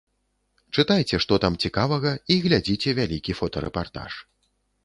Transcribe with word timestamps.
Чытайце, 0.77 1.19
што 1.25 1.33
там 1.43 1.59
цікавага, 1.67 2.13
і 2.37 2.39
глядзіце 2.47 2.97
вялікі 3.01 3.39
фотарэпартаж. 3.41 4.11